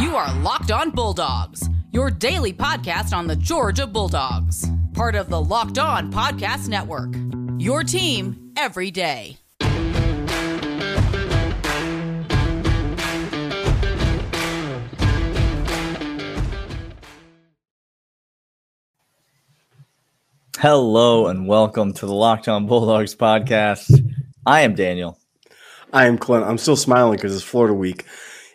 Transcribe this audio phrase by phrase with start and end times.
[0.00, 4.64] You are Locked On Bulldogs, your daily podcast on the Georgia Bulldogs,
[4.94, 7.14] part of the Locked On Podcast Network.
[7.58, 9.38] Your team every day.
[20.58, 23.90] Hello and welcome to the Locked On Bulldogs podcast.
[24.46, 25.18] I am Daniel.
[25.92, 26.44] I am Clint.
[26.44, 28.04] I'm still smiling because it's Florida week,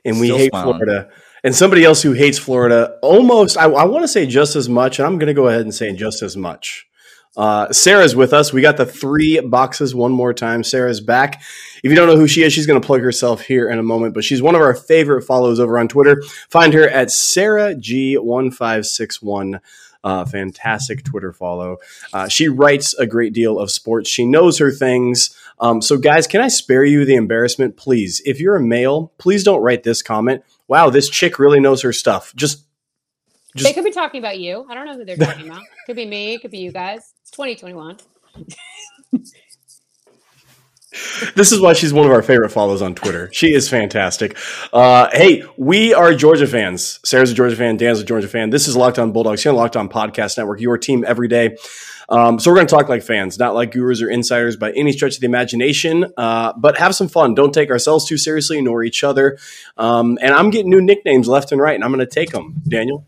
[0.06, 0.78] and we Still hate smiling.
[0.78, 1.10] Florida.
[1.44, 5.00] And somebody else who hates Florida almost, I, I want to say just as much,
[5.00, 6.88] and I'm going to go ahead and say just as much.
[7.36, 8.54] Uh, Sarah's with us.
[8.54, 10.64] We got the three boxes one more time.
[10.64, 11.42] Sarah's back.
[11.84, 13.84] If you don't know who she is, she's going to plug herself here in a
[13.84, 16.22] moment, but she's one of our favorite follows over on Twitter.
[16.50, 19.60] Find her at Sarah G1561.
[20.04, 21.78] Uh, fantastic Twitter follow.
[22.12, 24.10] Uh, she writes a great deal of sports.
[24.10, 25.36] She knows her things.
[25.60, 28.22] Um, so, guys, can I spare you the embarrassment, please?
[28.26, 30.44] If you're a male, please don't write this comment.
[30.74, 32.34] Wow, this chick really knows her stuff.
[32.36, 32.66] Just
[33.56, 34.66] Just- they could be talking about you.
[34.68, 35.62] I don't know who they're talking about.
[35.86, 36.40] Could be me.
[36.40, 37.14] Could be you guys.
[37.22, 37.98] It's 2021.
[41.36, 43.32] this is why she's one of our favorite follows on Twitter.
[43.32, 44.36] She is fantastic.
[44.74, 47.00] Uh, hey, we are Georgia fans.
[47.06, 47.78] Sarah's a Georgia fan.
[47.78, 48.50] Dan's a Georgia fan.
[48.50, 51.56] This is Locked On Bulldogs here on Locked On Podcast Network, your team every day.
[52.10, 54.92] Um, so we're going to talk like fans, not like gurus or insiders by any
[54.92, 57.34] stretch of the imagination, uh, but have some fun.
[57.36, 59.38] Don't take ourselves too seriously, nor each other.
[59.78, 62.62] Um, and I'm getting new nicknames left and right, and I'm going to take them.
[62.68, 63.06] Daniel.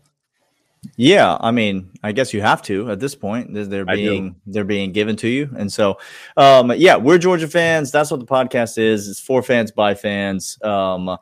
[0.96, 3.52] Yeah, I mean, I guess you have to at this point.
[3.52, 4.08] They're- They're I do.
[4.10, 5.98] being they're being given to you, and so
[6.36, 7.90] um, yeah, we're Georgia fans.
[7.90, 9.08] That's what the podcast is.
[9.08, 10.58] It's for fans by fans.
[10.62, 11.16] Um,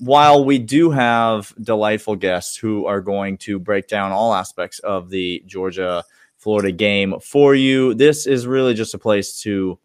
[0.00, 5.08] while we do have delightful guests who are going to break down all aspects of
[5.08, 6.04] the Georgia
[6.40, 9.78] Florida game for you, this is really just a place to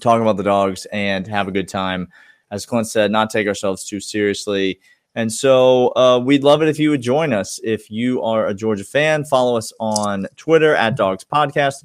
[0.00, 2.08] talk about the dogs and have a good time.
[2.50, 4.80] As Clint said, not take ourselves too seriously.
[5.14, 7.58] And so uh, we'd love it if you would join us.
[7.64, 11.84] If you are a Georgia fan, follow us on Twitter at Dogs Podcast.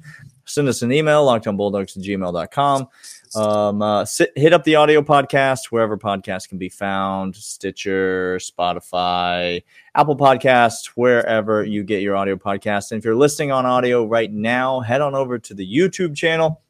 [0.52, 2.88] Send us an email, lockedonbulldogs at gmail.com.
[3.34, 9.62] Um, uh, sit, hit up the audio podcast wherever podcasts can be found Stitcher, Spotify,
[9.94, 12.92] Apple Podcasts, wherever you get your audio podcast.
[12.92, 16.60] And if you're listening on audio right now, head on over to the YouTube channel.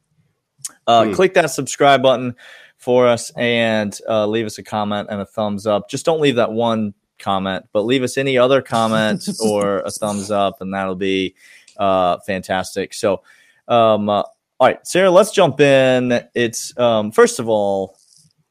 [0.87, 1.13] Uh, Hmm.
[1.13, 2.35] Click that subscribe button
[2.77, 5.89] for us and uh, leave us a comment and a thumbs up.
[5.89, 10.31] Just don't leave that one comment, but leave us any other comment or a thumbs
[10.31, 11.35] up, and that'll be
[11.77, 12.93] uh, fantastic.
[12.93, 13.23] So,
[13.67, 14.23] um, uh,
[14.59, 16.23] all right, Sarah, let's jump in.
[16.35, 17.97] It's um, first of all,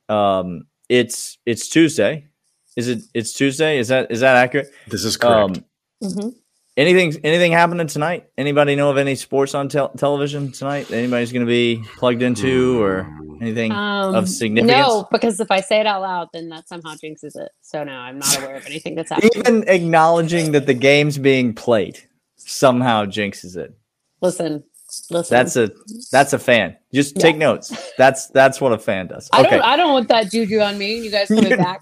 [0.08, 2.28] um, it's it's Tuesday.
[2.76, 3.02] Is it?
[3.14, 3.78] It's Tuesday.
[3.78, 4.70] Is that is that accurate?
[4.88, 5.58] This is correct.
[5.58, 5.64] Um,
[6.02, 6.30] Mm-hmm.
[6.76, 8.26] anything anything happening tonight?
[8.36, 10.88] Anybody know of any sports on tel- television tonight?
[10.88, 13.06] that Anybody's going to be plugged into or
[13.40, 14.76] anything Um, of significance?
[14.76, 17.52] No, because if I say it out loud, then that somehow jinxes it.
[17.60, 19.30] So no, I'm not aware of anything that's happening.
[19.36, 22.00] Even acknowledging that the game's being played
[22.36, 23.72] somehow jinxes it.
[24.20, 24.64] Listen,
[25.10, 25.34] listen.
[25.34, 25.70] That's a
[26.10, 26.76] that's a fan.
[26.92, 27.22] Just Yeah.
[27.22, 27.92] take notes.
[27.98, 29.28] That's that's what a fan does.
[29.32, 29.50] I Okay.
[29.50, 29.62] don't.
[29.62, 30.98] I don't want that juju on me.
[30.98, 31.80] You guys coming back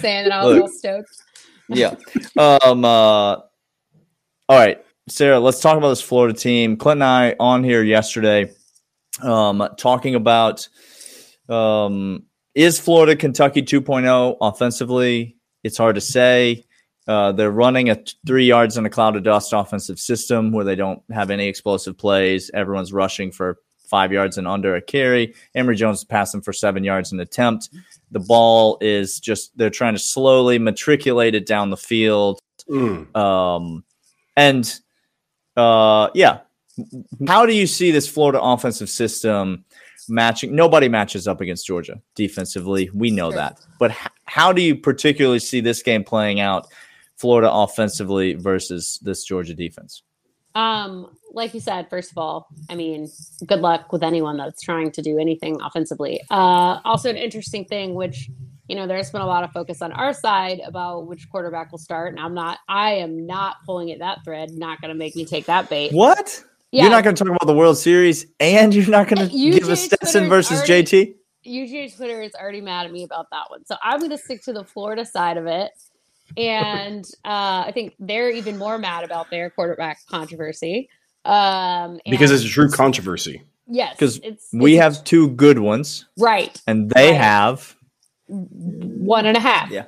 [0.00, 0.62] saying that I was Look.
[0.62, 1.22] all stoked.
[1.68, 1.94] yeah.
[2.36, 2.84] Um.
[2.84, 3.34] Uh,
[4.50, 5.38] all right, Sarah.
[5.40, 6.76] Let's talk about this Florida team.
[6.76, 8.50] Clint and I on here yesterday,
[9.22, 10.66] um, talking about
[11.48, 15.36] um, is Florida Kentucky 2.0 offensively?
[15.64, 16.64] It's hard to say.
[17.08, 20.64] Uh, they're running a t- three yards in a cloud of dust offensive system where
[20.64, 22.50] they don't have any explosive plays.
[22.52, 23.58] Everyone's rushing for
[23.88, 25.34] five yards and under a carry.
[25.54, 27.70] Emory Jones is passing for seven yards an attempt.
[28.10, 32.38] The ball is just, they're trying to slowly matriculate it down the field.
[32.68, 33.16] Mm.
[33.16, 33.84] Um,
[34.36, 34.78] and
[35.56, 36.40] uh, yeah,
[37.26, 39.64] how do you see this Florida offensive system
[40.08, 40.54] matching?
[40.54, 42.90] Nobody matches up against Georgia defensively.
[42.92, 43.58] We know that.
[43.78, 46.68] But h- how do you particularly see this game playing out,
[47.18, 50.02] Florida offensively versus this Georgia defense?
[50.54, 53.08] Um, like you said, first of all, I mean,
[53.46, 56.20] good luck with anyone that's trying to do anything offensively.
[56.30, 58.30] Uh, also, an interesting thing, which
[58.68, 61.78] you know, there's been a lot of focus on our side about which quarterback will
[61.78, 64.50] start, and I'm not, I am not pulling at that thread.
[64.52, 65.92] Not going to make me take that bait.
[65.92, 66.44] What?
[66.70, 69.34] Yeah, You're not going to talk about the World Series, and you're not going to
[69.34, 71.14] give us Stetson versus already- JT.
[71.46, 73.64] UGA Twitter is already mad at me about that one.
[73.64, 75.70] So I'm going to stick to the Florida side of it.
[76.36, 80.88] And uh, I think they're even more mad about their quarterback controversy.
[81.24, 83.42] Um, Because it's a true controversy.
[83.66, 87.16] yes, 'Cause because We it's have two good ones, right and they Right.
[87.20, 87.74] have
[88.28, 89.70] one and a half.
[89.70, 89.86] Yeah.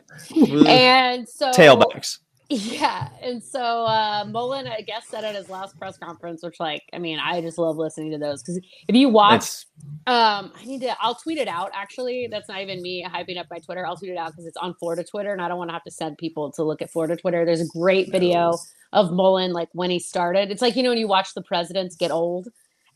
[0.67, 2.19] And so tailbacks.
[2.53, 6.83] Yeah, and so uh, Mullen, I guess, said at his last press conference, which, like,
[6.93, 8.57] I mean, I just love listening to those because
[8.89, 9.67] if you watch,
[10.09, 11.71] um, I need to, I'll tweet it out.
[11.75, 13.87] Actually, that's not even me hyping up my Twitter.
[13.87, 15.85] I'll tweet it out because it's on Florida Twitter, and I don't want to have
[15.85, 17.45] to send people to look at Florida Twitter.
[17.45, 18.59] There's a great video
[18.93, 20.51] of Mullen, like when he started.
[20.51, 22.49] It's like you know when you watch the presidents get old,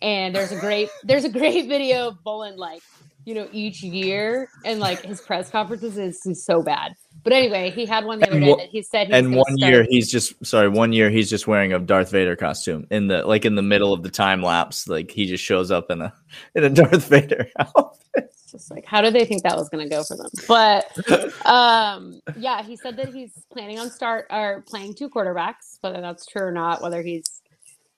[0.02, 2.82] and there's a great, there's a great video of Mullen, like
[3.24, 6.94] you know, each year, and like his press conferences is, is so bad.
[7.22, 9.06] But anyway, he had one the other day that he said.
[9.08, 10.68] He and one start- year he's just sorry.
[10.68, 13.92] One year he's just wearing a Darth Vader costume in the like in the middle
[13.92, 14.88] of the time lapse.
[14.88, 16.12] Like he just shows up in a
[16.54, 18.00] in a Darth Vader outfit.
[18.16, 20.30] It's just like how did they think that was going to go for them?
[20.46, 25.78] But um, yeah, he said that he's planning on start or playing two quarterbacks.
[25.80, 27.24] Whether that's true or not, whether he's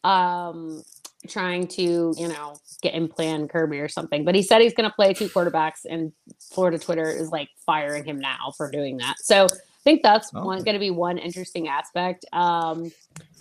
[0.04, 0.84] um
[1.28, 4.24] trying to, you know, get him plan Kirby or something.
[4.24, 8.04] But he said he's going to play two quarterbacks, and Florida Twitter is like firing
[8.04, 9.16] him now for doing that.
[9.18, 10.44] So I think that's oh.
[10.44, 12.24] one going to be one interesting aspect.
[12.32, 12.92] Um,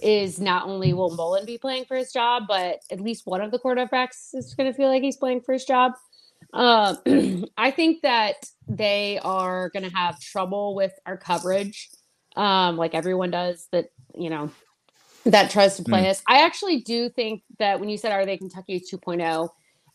[0.01, 3.51] is not only will Mullen be playing for his job, but at least one of
[3.51, 5.94] the quarterbacks is going to feel like he's playing for his job.
[6.54, 6.95] Uh,
[7.57, 11.89] I think that they are going to have trouble with our coverage,
[12.36, 13.68] um, like everyone does.
[13.72, 14.51] That you know
[15.25, 16.10] that tries to play mm.
[16.10, 16.24] us.
[16.27, 19.50] I actually do think that when you said are they Kentucky 2.0,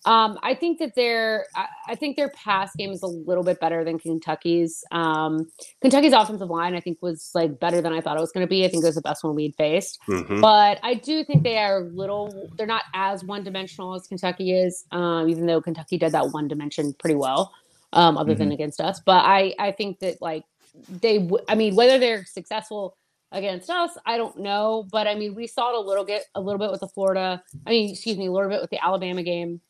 [0.07, 3.61] um, I think that their I, I, think their pass game is a little bit
[3.61, 4.83] better than Kentucky's.
[4.93, 5.51] Um,
[5.83, 8.49] Kentucky's offensive line I think was like better than I thought it was going to
[8.49, 8.65] be.
[8.65, 10.41] I think it was the best one we'd faced, mm-hmm.
[10.41, 12.49] but I do think they are little.
[12.57, 16.49] They're not as one dimensional as Kentucky is, um, even though Kentucky did that one
[16.49, 17.53] dimension pretty well,
[17.93, 18.39] um, other mm-hmm.
[18.39, 19.01] than against us.
[19.05, 20.45] But I I think that like
[20.89, 22.97] they w- I mean whether they're successful
[23.33, 23.91] against us.
[24.07, 26.71] I don't know, but I mean, we saw it a little bit, a little bit
[26.71, 27.43] with the Florida.
[27.67, 29.61] I mean, excuse me, a little bit with the Alabama game.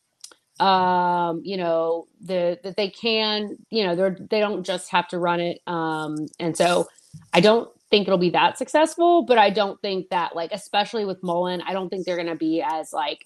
[0.59, 5.17] Um, you know, the that they can, you know, they're they don't just have to
[5.17, 5.59] run it.
[5.65, 6.87] Um, and so
[7.33, 11.21] I don't think it'll be that successful, but I don't think that like, especially with
[11.23, 13.25] Mullen, I don't think they're to be as like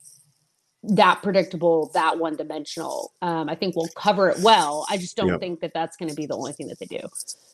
[0.89, 3.13] that predictable, that one dimensional.
[3.21, 4.85] Um, I think we'll cover it well.
[4.89, 5.39] I just don't yep.
[5.39, 6.99] think that that's going to be the only thing that they do.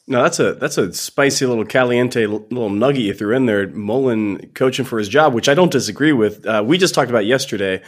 [0.08, 3.68] No, that's a that's a spicy little caliente little nugget you threw in there.
[3.68, 6.46] Mullen coaching for his job, which I don't disagree with.
[6.46, 7.82] Uh, we just talked about yesterday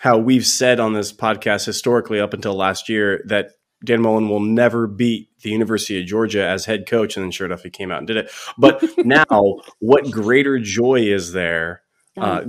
[0.00, 3.52] how we've said on this podcast historically up until last year that
[3.84, 7.46] Dan Mullen will never beat the University of Georgia as head coach, and then sure
[7.46, 8.30] enough, he came out and did it.
[8.56, 11.82] But now, what greater joy is there?
[12.16, 12.42] Uh,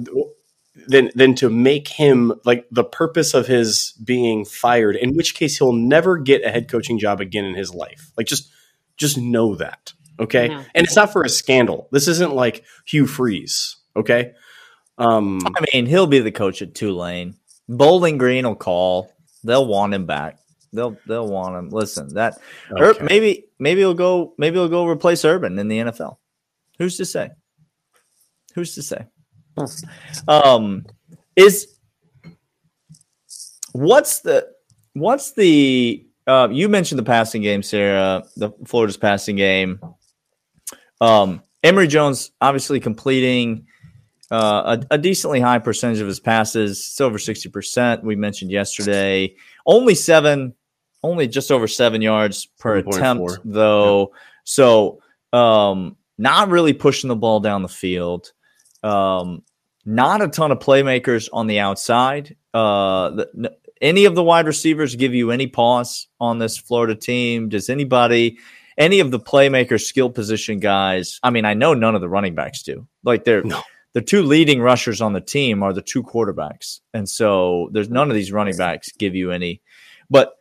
[0.87, 5.57] than than to make him like the purpose of his being fired in which case
[5.57, 8.11] he'll never get a head coaching job again in his life.
[8.17, 8.51] Like just
[8.97, 10.49] just know that okay?
[10.49, 11.87] And it's not for a scandal.
[11.91, 14.33] This isn't like hugh freeze okay?
[14.97, 17.35] Um i mean he'll be the coach at tulane.
[17.67, 19.13] Bowling green will call.
[19.43, 20.39] They'll want him back.
[20.73, 21.69] They'll they'll want him.
[21.69, 22.39] Listen that
[22.71, 23.05] okay.
[23.05, 26.17] maybe maybe he'll go maybe he'll go replace urban in the nfl
[26.77, 27.31] who's to say?
[28.55, 29.05] Who's to say
[30.27, 30.85] um,
[31.35, 31.79] is
[33.73, 34.47] what's the
[34.94, 39.79] what's the uh, you mentioned the passing game, Sarah, the Florida's passing game.
[41.01, 43.65] Um, Emory Jones obviously completing
[44.31, 46.77] uh, a, a, decently high percentage of his passes.
[46.77, 48.03] It's over sixty percent.
[48.03, 49.35] We mentioned yesterday.
[49.65, 50.53] Only seven,
[51.03, 53.38] only just over seven yards per attempt, 4.
[53.45, 54.12] though.
[54.13, 54.19] Yeah.
[54.44, 55.01] So,
[55.33, 58.31] um, not really pushing the ball down the field.
[58.83, 59.44] Um,
[59.85, 62.35] not a ton of playmakers on the outside.
[62.53, 67.49] Uh, the, any of the wide receivers give you any pause on this Florida team?
[67.49, 68.37] Does anybody,
[68.77, 71.19] any of the playmaker skill position guys?
[71.23, 72.88] I mean, I know none of the running backs do.
[73.03, 73.62] Like they're no.
[73.93, 78.09] the two leading rushers on the team are the two quarterbacks, and so there's none
[78.09, 79.62] of these running backs give you any.
[80.09, 80.33] But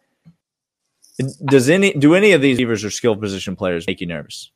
[1.45, 4.51] does any do any of these receivers or skill position players make you nervous?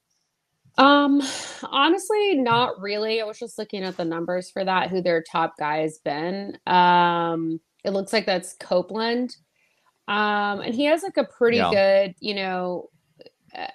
[0.78, 1.22] Um,
[1.64, 3.20] honestly, not really.
[3.20, 6.58] I was just looking at the numbers for that, who their top guy has been.
[6.66, 9.36] Um, it looks like that's Copeland.
[10.08, 11.70] Um, and he has like a pretty yeah.
[11.70, 12.90] good, you know,
[13.56, 13.66] uh,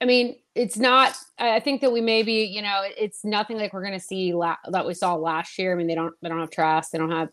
[0.00, 3.82] I mean, it's not, I think that we maybe, you know, it's nothing like we're
[3.82, 5.72] going to see la- that we saw last year.
[5.72, 7.30] I mean, they don't, they don't have Trask, they don't have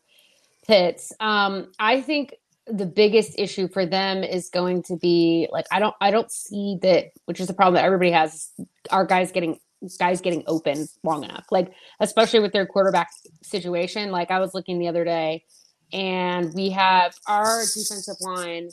[0.65, 1.11] Pitts.
[1.19, 2.35] Um, I think
[2.67, 6.77] the biggest issue for them is going to be like I don't I don't see
[6.81, 8.51] that which is the problem that everybody has
[8.89, 9.59] our guys getting
[9.99, 11.45] guys getting open long enough.
[11.51, 13.09] Like especially with their quarterback
[13.41, 15.43] situation like I was looking the other day
[15.91, 18.69] and we have our defensive line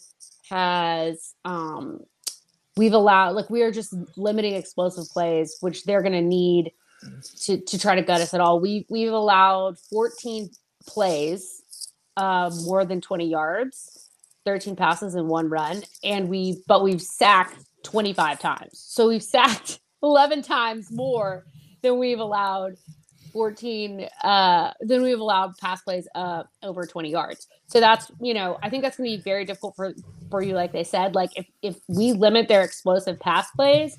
[0.48, 2.00] has um
[2.76, 6.72] we've allowed like we are just limiting explosive plays which they're going to need
[7.40, 8.60] to to try to gut us at all.
[8.60, 10.50] We we've allowed 14
[10.86, 11.59] plays
[12.16, 14.10] uh, more than 20 yards,
[14.44, 18.70] 13 passes and one run, and we but we've sacked 25 times.
[18.72, 21.44] So we've sacked 11 times more
[21.82, 22.76] than we've allowed
[23.32, 27.46] 14 uh than we've allowed pass plays uh over 20 yards.
[27.68, 29.94] So that's, you know, I think that's going to be very difficult for
[30.30, 33.96] for you like they said, like if if we limit their explosive pass plays,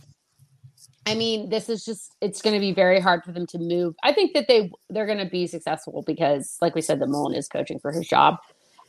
[1.08, 3.96] I mean, this is just it's going to be very hard for them to move.
[4.03, 7.36] I think that they they're going to be successful because like we said the Mullen
[7.36, 8.36] is coaching for his job.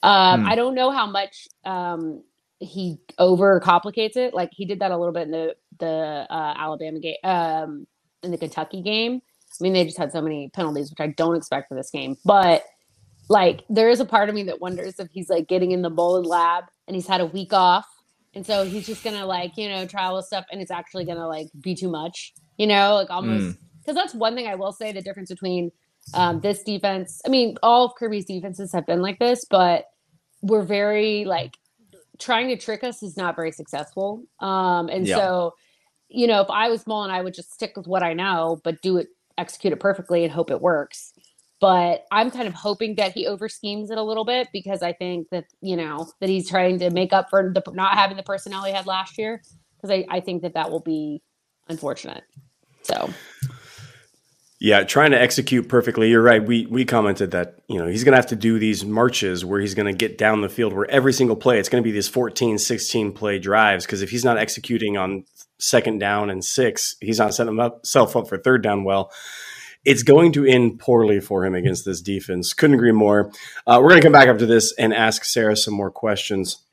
[0.03, 0.49] Um, Hmm.
[0.49, 2.23] I don't know how much um,
[2.59, 4.35] he over complicates it.
[4.35, 7.87] Like he did that a little bit in the the uh, Alabama game, um,
[8.23, 9.23] in the Kentucky game.
[9.61, 12.17] I mean, they just had so many penalties, which I don't expect for this game.
[12.25, 12.65] But
[13.29, 15.91] like, there is a part of me that wonders if he's like getting in the
[15.91, 17.87] Mullen lab and he's had a week off,
[18.35, 21.05] and so he's just gonna like you know try all this stuff, and it's actually
[21.05, 24.73] gonna like be too much, you know, like almost because that's one thing I will
[24.73, 25.71] say the difference between
[26.15, 27.21] um, this defense.
[27.27, 29.87] I mean, all of Kirby's defenses have been like this, but
[30.43, 31.57] we're very like
[32.19, 34.23] trying to trick us is not very successful.
[34.41, 35.17] Um, and Yeah.
[35.17, 35.55] so,
[36.09, 38.83] you know, if I was Mullen, I would just stick with what I know, but
[38.83, 39.09] do it,
[39.39, 41.12] execute it perfectly, and hope it works.
[41.63, 44.93] But I'm kind of hoping that he over schemes it a little bit because I
[44.93, 48.25] think that you know that he's trying to make up for the not having the
[48.25, 49.41] personnel he had last year.
[49.77, 51.23] Because I, I think that that will be
[51.69, 52.25] unfortunate.
[52.83, 53.11] So
[54.59, 56.11] Yeah, trying to execute perfectly.
[56.11, 56.45] You're right.
[56.45, 59.61] We we commented that you know he's going to have to do these marches where
[59.61, 61.93] he's going to get down the field where every single play it's going to be
[61.93, 65.25] these 14, 16 play drives because if he's not executing on
[65.61, 69.13] second down and six, he's not setting himself up for third down well.
[69.85, 72.53] It's going to end poorly for him against this defense.
[72.53, 73.31] Couldn't agree more.
[73.67, 76.65] Uh, we're going to come back after this and ask Sarah some more questions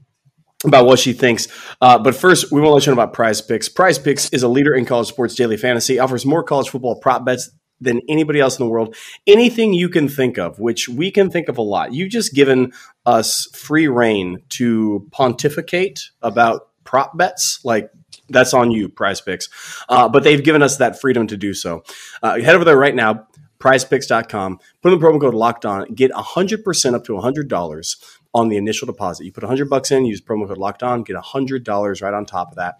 [0.65, 1.47] about what she thinks.
[1.81, 3.69] Uh, but first, we want to let you know about Prize Picks.
[3.69, 7.25] Prize Picks is a leader in college sports daily fantasy, offers more college football prop
[7.25, 7.49] bets
[7.81, 8.95] than anybody else in the world.
[9.25, 11.93] Anything you can think of, which we can think of a lot.
[11.93, 12.73] You've just given
[13.05, 17.61] us free reign to pontificate about prop bets.
[17.63, 17.89] Like,
[18.29, 19.49] that's on you, Prize Picks.
[19.89, 21.83] Uh, but they've given us that freedom to do so.
[22.21, 23.27] Uh, head over there right now,
[23.59, 27.95] prizepicks.com, put in the promo code locked on, get 100% up to $100
[28.33, 29.25] on the initial deposit.
[29.25, 32.51] You put 100 bucks in, use promo code locked on, get $100 right on top
[32.51, 32.75] of that.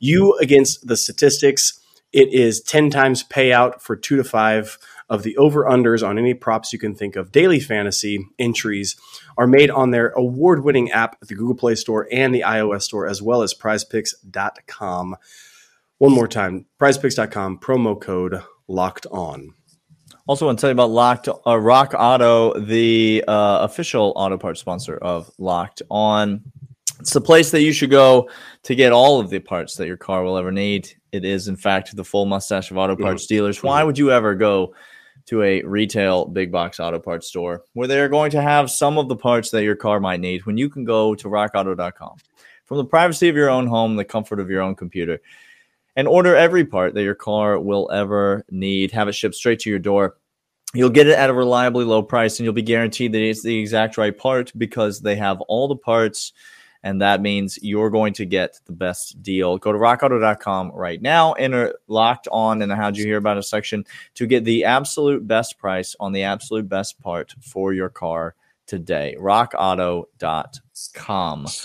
[0.00, 1.80] You against the statistics,
[2.12, 4.78] it is 10 times payout for 2 to 5
[5.12, 7.30] of the over unders on any props you can think of.
[7.30, 8.96] Daily fantasy entries
[9.36, 13.06] are made on their award-winning app at the Google Play Store and the iOS Store
[13.06, 15.16] as well as prizepicks.com.
[15.98, 19.52] One more time, prizepicks.com promo code locked on.
[20.26, 24.60] Also, want to tell you about Locked uh, Rock Auto, the uh, official auto parts
[24.60, 26.42] sponsor of Locked On.
[27.00, 28.30] It's the place that you should go
[28.62, 30.88] to get all of the parts that your car will ever need.
[31.10, 33.62] It is, in fact, the full mustache of auto parts dealers.
[33.62, 34.74] Why would you ever go
[35.26, 39.08] to a retail big box auto parts store where they're going to have some of
[39.08, 42.16] the parts that your car might need when you can go to rockauto.com
[42.64, 45.20] from the privacy of your own home, the comfort of your own computer?
[45.96, 48.90] and order every part that your car will ever need.
[48.92, 50.16] Have it shipped straight to your door.
[50.74, 53.58] You'll get it at a reliably low price and you'll be guaranteed that it's the
[53.58, 56.32] exact right part because they have all the parts.
[56.84, 59.58] And that means you're going to get the best deal.
[59.58, 63.44] Go to rockauto.com right now, enter locked on in the How'd You Hear About It
[63.44, 63.84] section
[64.14, 68.34] to get the absolute best price on the absolute best part for your car
[68.66, 69.16] today.
[69.18, 71.46] Rockauto.com.
[71.46, 71.58] All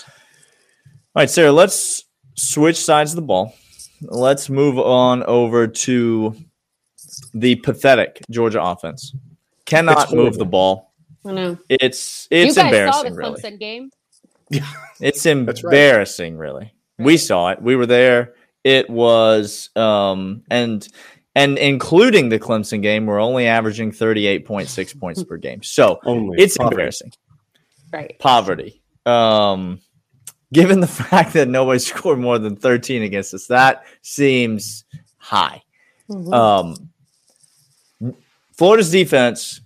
[1.14, 2.04] right, Sarah, let's
[2.36, 3.54] switch sides of the ball
[4.02, 6.34] let's move on over to
[7.34, 9.14] the pathetic Georgia offense.
[9.64, 10.92] Cannot move the ball.
[11.24, 11.58] I know.
[11.68, 13.40] It's you it's guys saw the embarrassing, really.
[13.40, 13.90] Clemson game.
[15.00, 15.48] It's right.
[15.48, 16.72] embarrassing, really.
[16.98, 17.62] We saw it.
[17.62, 18.34] We were there.
[18.64, 20.86] It was um and
[21.34, 25.62] and including the Clemson game, we're only averaging 38.6 points per game.
[25.62, 26.38] So Only.
[26.42, 26.74] it's Poverty.
[26.74, 27.12] embarrassing.
[27.92, 28.18] Right.
[28.18, 28.82] Poverty.
[29.06, 29.80] Um
[30.52, 34.84] given the fact that nobody scored more than 13 against us, that seems
[35.18, 35.62] high.
[36.10, 36.32] Mhm.
[36.34, 38.14] Um,
[38.56, 39.60] Florida's defense,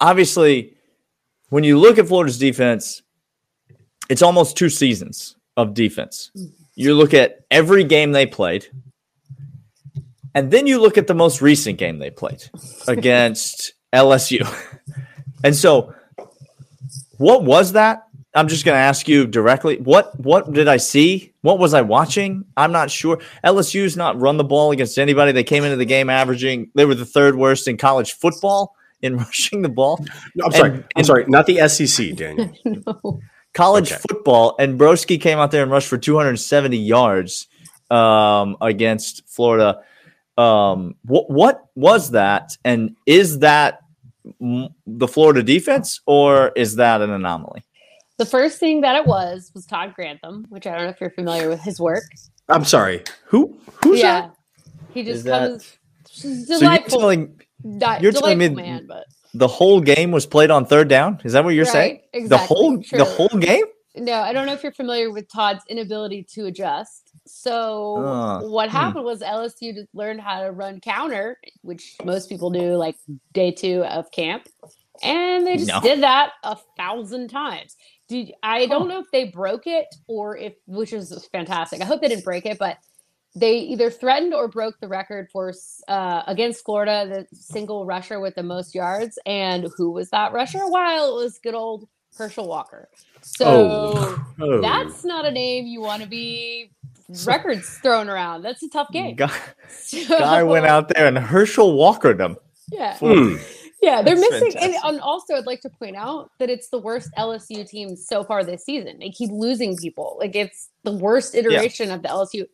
[0.00, 0.76] obviously,
[1.48, 3.01] when you look at Florida's defense,
[4.12, 6.30] it's almost two seasons of defense.
[6.36, 6.52] Mm-hmm.
[6.74, 8.66] You look at every game they played,
[10.34, 12.44] and then you look at the most recent game they played
[12.88, 14.46] against LSU.
[15.44, 15.92] And so,
[17.18, 18.04] what was that?
[18.32, 19.76] I'm just going to ask you directly.
[19.78, 21.32] What what did I see?
[21.40, 22.44] What was I watching?
[22.56, 23.18] I'm not sure.
[23.44, 25.32] LSU's not run the ball against anybody.
[25.32, 26.70] They came into the game averaging.
[26.76, 29.98] They were the third worst in college football in rushing the ball.
[30.36, 30.70] No, I'm sorry.
[30.70, 31.24] And- I'm and- sorry.
[31.26, 32.52] Not the SEC, Daniel.
[32.64, 33.20] no.
[33.54, 34.00] College Okay.
[34.08, 37.48] football, and Broski came out there and rushed for 270 yards
[37.90, 39.82] um, against Florida.
[40.38, 42.56] Um, what what was that?
[42.64, 43.80] And is that
[44.86, 47.62] the Florida defense, or is that an anomaly?
[48.18, 51.10] The first thing that it was was Todd Grantham, which I don't know if you're
[51.10, 52.04] familiar with his work.
[52.48, 53.02] I'm sorry.
[53.26, 53.58] Who?
[53.82, 54.30] Who's yeah.
[54.94, 57.40] He just Is that- comes So you're delightful, telling
[57.78, 59.04] di- you're telling me delightful man, but
[59.34, 61.20] the whole game was played on third down?
[61.24, 62.00] Is that what you're Right, saying?
[62.26, 62.98] The whole true.
[62.98, 63.64] the whole game?
[63.96, 67.12] no, I don't know if you're familiar with Todd's inability to adjust.
[67.26, 68.70] So Uh, what hmm.
[68.70, 72.96] happened was LSU just learned how to run counter, which most people do like
[73.32, 74.48] day two of camp,
[75.02, 75.80] and they just No.
[75.80, 77.76] did that a thousand times.
[78.08, 81.82] Did I don't know if they broke it or if which is fantastic.
[81.82, 82.78] I hope they didn't break it, but
[83.34, 85.52] they either threatened or broke the record for
[85.88, 89.18] uh, against Florida, the single rusher with the most yards.
[89.24, 90.66] And who was that rusher?
[90.68, 92.88] While it was good old Herschel Walker.
[93.22, 94.26] So Oh.
[94.40, 94.60] Oh.
[94.60, 96.72] that's not a name you want to be
[97.26, 98.42] records thrown around.
[98.42, 99.14] That's a tough game.
[99.14, 99.30] Guy,
[100.08, 102.36] guy went out there and Herschel Walkered them.
[102.70, 102.96] Yeah.
[102.98, 103.36] Hmm.
[103.82, 104.54] Yeah, they're That's missing.
[104.60, 108.22] And, and also, I'd like to point out that it's the worst LSU team so
[108.22, 109.00] far this season.
[109.00, 110.16] They keep losing people.
[110.20, 112.46] Like it's the worst iteration of the LSU.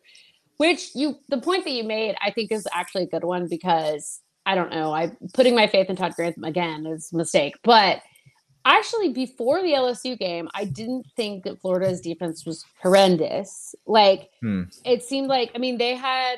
[0.58, 4.20] Which you, the point that you made, I think is actually a good one because
[4.44, 4.92] I don't know.
[4.92, 8.02] I putting my faith in Todd Grantham again is a mistake, but
[8.64, 13.74] actually before the LSU game, I didn't think that Florida's defense was horrendous.
[13.86, 14.62] Like Hmm.
[14.84, 16.36] it seemed like I mean they had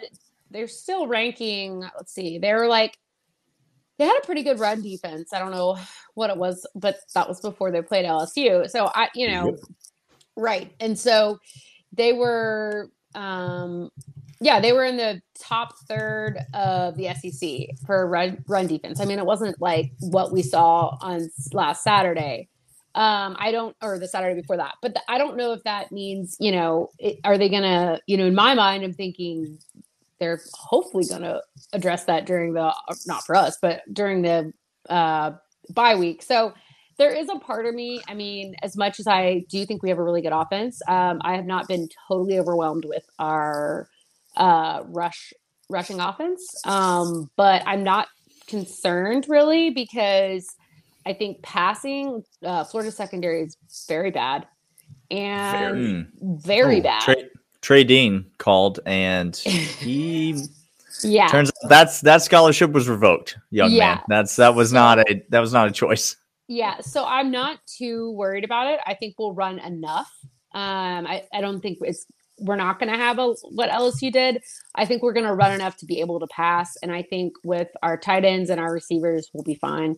[0.51, 1.81] they're still ranking.
[1.81, 2.97] Let's see, they were like
[3.99, 5.33] they had a pretty good run defense.
[5.33, 5.79] I don't know
[6.15, 8.69] what it was, but that was before they played LSU.
[8.71, 9.59] So I, you know,
[10.37, 10.73] right.
[10.81, 11.39] And so
[11.93, 13.91] they were, um,
[14.41, 19.01] yeah, they were in the top third of the SEC for run, run defense.
[19.01, 22.49] I mean, it wasn't like what we saw on last Saturday.
[22.95, 25.93] Um, I don't, or the Saturday before that, but th- I don't know if that
[25.93, 29.59] means, you know, it, are they gonna, you know, in my mind, I'm thinking
[30.19, 31.41] they're hopefully gonna
[31.73, 32.75] address that during the,
[33.07, 34.53] not for us, but during the
[34.89, 35.33] uh,
[35.73, 36.23] bye week.
[36.23, 36.53] So
[37.01, 38.03] there is a part of me.
[38.07, 41.19] I mean, as much as I do think we have a really good offense, um,
[41.25, 43.89] I have not been totally overwhelmed with our
[44.37, 45.33] uh, rush
[45.71, 46.47] rushing offense.
[46.67, 48.09] Um, but I'm not
[48.47, 50.47] concerned really because
[51.07, 53.57] I think passing uh, Florida secondary is
[53.89, 54.47] very bad
[55.11, 56.83] and very, Hmm.
[56.83, 57.01] bad.
[57.01, 57.29] Trey,
[57.63, 60.37] Trey Dean called and he
[61.03, 61.29] yeah.
[61.29, 63.95] turns out that's that scholarship was revoked, young Yeah.
[63.95, 64.01] man.
[64.09, 66.17] That's that was not a that was not a choice.
[66.51, 68.81] Yeah, so I'm not too worried about it.
[68.85, 70.11] I think we'll run enough.
[70.53, 72.07] Um, I, I don't think it's
[72.41, 74.43] we're not going to have a what LSU did.
[74.75, 77.35] I think we're going to run enough to be able to pass, and I think
[77.45, 79.95] with our tight ends and our receivers, we'll be fine.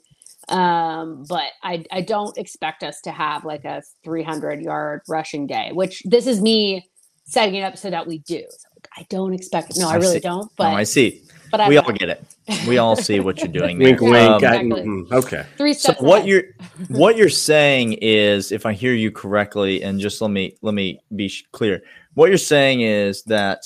[0.51, 5.71] Um, but I I don't expect us to have like a 300 yard rushing day,
[5.73, 6.87] which this is me
[7.25, 8.45] setting it up so that we do.
[8.51, 9.79] So I don't expect.
[9.79, 10.21] No, I, I really see.
[10.21, 10.53] don't.
[10.59, 11.23] But I see.
[11.53, 12.25] But I We all get it.
[12.67, 13.89] We all see what you're doing there.
[13.91, 14.17] Wink, wink.
[14.17, 14.83] Um, Exactly.
[14.83, 15.47] mm, okay.
[15.57, 16.01] three so steps.
[16.03, 16.29] what ahead.
[16.29, 16.43] you're
[16.89, 20.99] what you're saying is if i hear you correctly and just let me let me
[21.15, 21.83] be sh- clear
[22.15, 23.61] what you're saying is that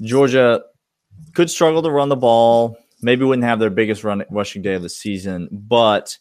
[0.00, 0.62] georgia
[1.34, 4.82] could struggle to run the ball maybe wouldn't have their biggest run rushing day of
[4.82, 6.18] the season but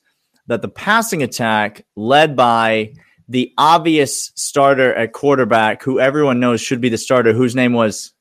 [0.48, 2.94] that the passing attack led by
[3.30, 8.14] the obvious starter at quarterback who everyone knows should be the starter whose name was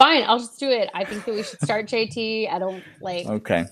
[0.00, 0.88] Fine, I'll just do it.
[0.94, 2.50] I think that we should start JT.
[2.50, 3.66] I don't like okay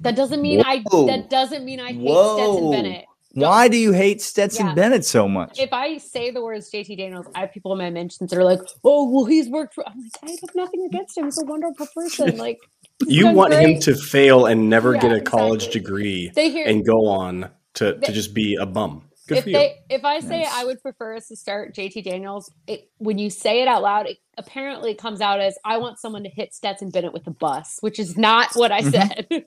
[0.00, 0.16] that.
[0.16, 0.82] Doesn't mean I.
[1.06, 2.36] That doesn't mean I hate Whoa.
[2.36, 3.04] Stetson Bennett.
[3.34, 4.74] why do you hate stetson Yeah.
[4.74, 7.90] bennett so much If I say the words JT Daniels, I have people in my
[7.90, 11.16] mentions that are like, "Oh, well, he's worked for." I'm like, I have nothing against
[11.18, 11.24] him.
[11.24, 12.36] He's a wonderful person.
[12.46, 12.58] Like,
[13.06, 15.80] You done want him to fail and never Yeah, get a college exactly.
[15.80, 19.02] degree they hear and go on to, to just be a bum.
[19.28, 20.52] Good if they if I say Yes.
[20.54, 24.06] I would prefer us to start JT Daniels, it, when you say it out loud,
[24.06, 27.78] it apparently comes out as I want someone to hit Stetson Bennett with a bus,
[27.82, 28.90] which is not what I Mhm.
[28.90, 29.26] said.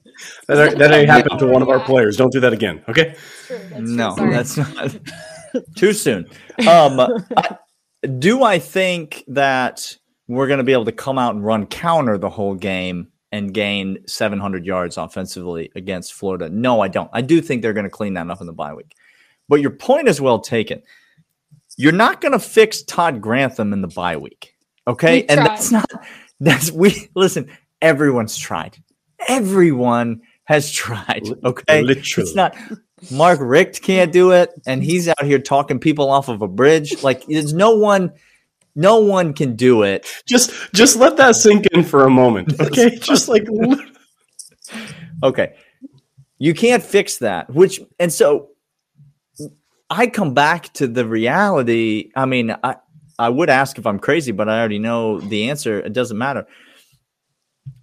[0.47, 2.15] that, that ain't happened to one of our players.
[2.15, 2.83] Don't do that again.
[2.87, 3.15] Okay.
[3.47, 4.33] True, that's true, no, sorry.
[4.33, 4.95] that's not
[5.75, 6.25] too soon.
[6.67, 6.99] Um,
[7.35, 7.57] I,
[8.19, 12.17] do I think that we're going to be able to come out and run counter
[12.17, 16.47] the whole game and gain 700 yards offensively against Florida?
[16.49, 17.09] No, I don't.
[17.11, 18.93] I do think they're going to clean that up in the bye week.
[19.47, 20.81] But your point is well taken.
[21.77, 24.53] You're not going to fix Todd Grantham in the bye week.
[24.87, 25.21] Okay.
[25.21, 25.89] We and that's not,
[26.39, 27.49] that's we listen,
[27.81, 28.77] everyone's tried.
[29.27, 31.23] Everyone has tried.
[31.43, 31.81] Okay.
[31.81, 32.27] literally.
[32.27, 32.55] It's not,
[33.11, 37.03] Mark Richt can't do it, and he's out here talking people off of a bridge.
[37.03, 38.13] Like there's no one,
[38.75, 40.07] no one can do it.
[40.27, 42.53] Just just let that sink in for a moment.
[42.59, 42.97] Okay.
[42.97, 43.47] just like
[45.23, 45.55] Okay,
[46.39, 47.49] you can't fix that.
[47.53, 48.49] Which and so
[49.89, 52.11] I come back to the reality.
[52.15, 52.77] I mean, I
[53.17, 55.79] I would ask if I'm crazy, but I already know the answer.
[55.79, 56.45] It doesn't matter.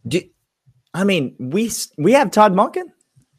[0.07, 0.21] Do
[0.95, 2.87] I mean we we have Todd Monken,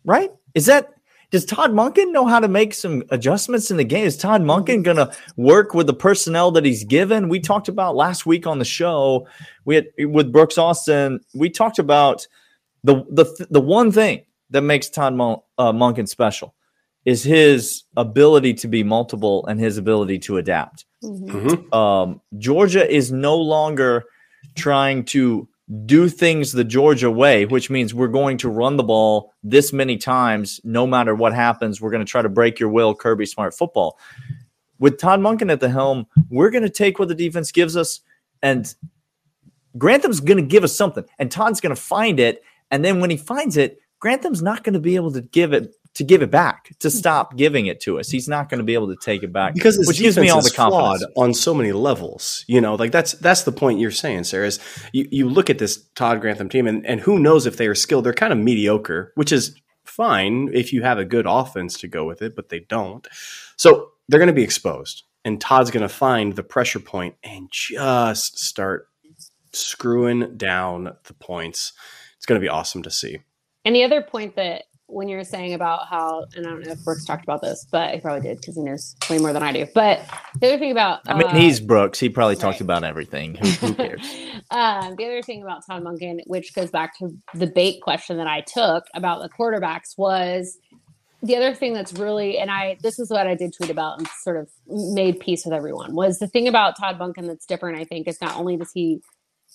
[0.05, 0.31] right?
[0.55, 0.93] Is that
[1.31, 4.05] does Todd Monken know how to make some adjustments in the game?
[4.05, 7.27] Is Todd Monken going to work with the personnel that he's given?
[7.27, 9.27] We talked about last week on the show.
[9.65, 11.21] We had with Brooks Austin.
[11.33, 12.27] We talked about
[12.83, 16.53] the the the one thing that makes Todd Mon, uh, Monken special
[17.05, 20.85] is his ability to be multiple and his ability to adapt.
[21.03, 21.73] Mhm.
[21.73, 24.05] Um, Georgia is no longer
[24.55, 25.47] trying to
[25.85, 29.97] do things the Georgia way, which means we're going to run the ball this many
[29.97, 31.79] times, no matter what happens.
[31.79, 33.97] We're going to try to break your will, Kirby Smart football.
[34.79, 38.01] With Todd Monken at the helm, we're going to take what the defense gives us,
[38.41, 38.73] and
[39.77, 42.43] Grantham's going to give us something, and Todd's going to find it.
[42.69, 45.73] And then when he finds it, Grantham's not going to be able to give it
[45.95, 46.95] to give it back to hmm.
[46.95, 48.09] stop giving it to us.
[48.09, 50.29] He's not going to be able to take it back because this which gives me
[50.29, 51.05] all the confidence.
[51.15, 52.43] on so many levels.
[52.47, 54.47] You know, like that's that's the point you're saying, Sarah.
[54.47, 54.59] Is
[54.91, 57.75] you, you look at this Todd Grantham team, and, and who knows if they are
[57.75, 58.05] skilled?
[58.05, 62.05] They're kind of mediocre, which is fine if you have a good offense to go
[62.05, 63.07] with it, but they don't.
[63.57, 67.49] So they're going to be exposed, and Todd's going to find the pressure point and
[67.51, 68.87] just start
[69.51, 71.73] screwing down the points.
[72.17, 73.19] It's going to be awesome to see.
[73.65, 76.83] And the other point that when you're saying about how, and I don't know if
[76.83, 79.51] Brooks talked about this, but he probably did because he knows way more than I
[79.51, 79.65] do.
[79.73, 80.01] But
[80.39, 81.99] the other thing about, I mean, uh, he's Brooks.
[81.99, 82.61] He probably talked right.
[82.61, 83.35] about everything.
[83.35, 84.01] Who, who cares?
[84.51, 88.27] um, the other thing about Todd Monken, which goes back to the bait question that
[88.27, 90.57] I took about the quarterbacks, was
[91.21, 94.07] the other thing that's really, and I, this is what I did tweet about and
[94.21, 97.85] sort of made peace with everyone, was the thing about Todd Monken that's different, I
[97.85, 99.01] think, is not only does he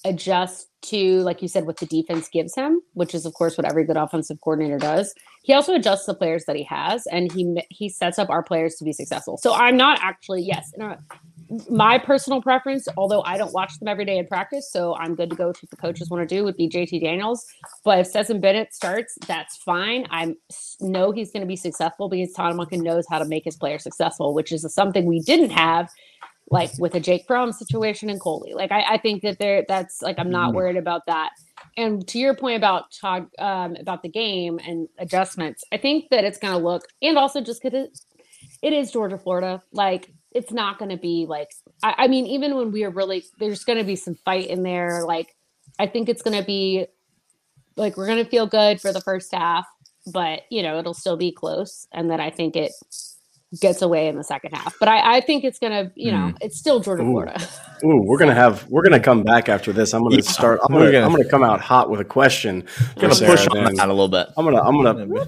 [0.05, 3.67] adjust to, like you said, what the defense gives him, which is, of course, what
[3.67, 5.13] every good offensive coordinator does.
[5.43, 8.77] He also adjusts the players that he has, and he he sets up our players
[8.77, 9.39] to be successful.
[9.39, 10.73] So I'm not actually, yes,
[11.71, 15.31] my personal preference, although I don't watch them every day in practice, so I'm good
[15.31, 17.45] to go to what the coaches want to do, would be JT Daniels.
[17.85, 20.07] But if Stetson Bennett starts, that's fine.
[20.11, 20.35] I
[20.81, 23.83] know he's going to be successful because Todd Monken knows how to make his players
[23.83, 25.89] successful, which is something we didn't have,
[26.51, 28.55] like with a Jake Fromm situation and Coley.
[28.55, 30.55] Like I, I think that there, that's like I'm not Mhm.
[30.55, 31.31] worried about that.
[31.77, 36.25] And to your point about Todd, um, about the game and adjustments, I think that
[36.25, 37.99] it's going to look, and also just because it,
[38.63, 41.49] it is Georgia, Florida, like it's not going to be like
[41.83, 44.63] I, I mean even when we are really there's going to be some fight in
[44.63, 45.35] there like
[45.79, 46.87] i think it's going to be
[47.77, 49.67] like we're going to feel good for the first half
[50.13, 52.73] but you know it'll still be close and then i think it
[53.61, 56.35] gets away in the second half but i, I think it's going to you know
[56.43, 57.13] it's still georgia Ooh.
[57.13, 57.49] florida
[57.85, 59.95] Ooh, we're gonna have we're gonna come back after this.
[59.95, 60.59] I'm gonna Yeah, start.
[60.69, 62.63] I'm gonna, gonna- I'm gonna come out hot with a question.
[62.63, 63.75] for Gonna Sarah push on then.
[63.77, 64.27] that a little bit.
[64.37, 65.27] I'm gonna I'm gonna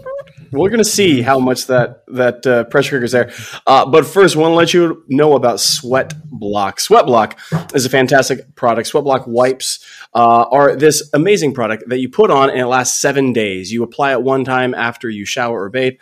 [0.51, 3.31] we're gonna see how much that that uh, pressure cooker is there.
[3.69, 6.81] Uh, but first, want to let you know about Sweat Block.
[6.81, 7.39] Sweat Block
[7.73, 8.89] is a fantastic product.
[8.89, 9.79] Sweat Block wipes
[10.13, 13.71] uh, are this amazing product that you put on and it lasts seven days.
[13.71, 15.95] You apply it one time after you shower or bathe,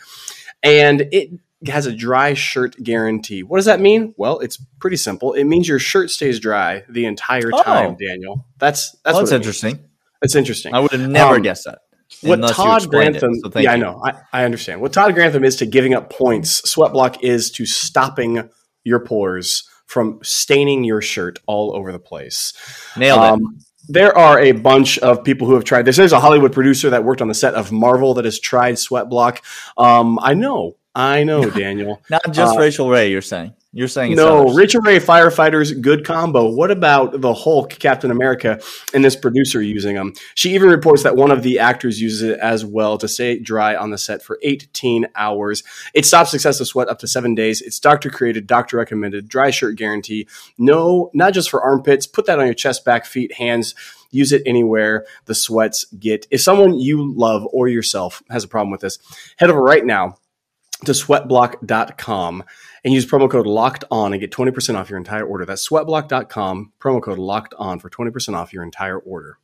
[0.62, 1.28] and it
[1.66, 3.42] has a dry shirt guarantee.
[3.42, 4.14] What does that mean?
[4.16, 5.32] Well, it's pretty simple.
[5.32, 7.62] It means your shirt stays dry the entire Oh.
[7.62, 8.44] time, Daniel.
[8.58, 9.32] That's that's, That's, it means.
[9.32, 9.78] interesting.
[10.22, 11.78] It's interesting I would have never Um, guessed that.
[12.22, 14.80] what Todd explained it, Grantham, so yeah, I know, I, I understand.
[14.80, 18.48] What Todd Grantham is to giving up points, Sweat Block is to stopping
[18.84, 22.52] your pores from staining your shirt all over the place.
[22.96, 23.24] Nailed it.
[23.24, 25.96] Um, there are a bunch of people who have tried this.
[25.96, 29.08] There's a Hollywood producer that worked on the set of Marvel that has tried Sweat
[29.08, 29.42] Block.
[29.78, 32.02] Um, I know, I know, Daniel.
[32.10, 33.12] Not just uh, Rachael Ray.
[33.12, 33.54] You're saying.
[33.72, 34.56] You're saying it's No, others.
[34.56, 36.50] Rachael Ray firefighters, good combo.
[36.50, 38.60] What about the Hulk, Captain America,
[38.92, 40.14] and this producer using them?
[40.34, 43.76] She even reports that one of the actors uses it as well to stay dry
[43.76, 45.62] on the set for 18 hours.
[45.94, 47.62] It stops excessive sweat up to seven days.
[47.62, 50.26] It's doctor created, doctor recommended, dry shirt guarantee.
[50.58, 52.08] No, not just for armpits.
[52.08, 53.76] Put that on your chest, back, feet, hands.
[54.10, 56.26] Use it anywhere the sweats get.
[56.32, 58.98] If someone you love or yourself has a problem with this,
[59.36, 60.16] head over right now
[60.84, 62.44] to sweatblock.com
[62.84, 65.44] and use promo code locked on and get 20% off your entire order.
[65.44, 69.38] That's sweatblock.com, promo code locked on for 20% off your entire order.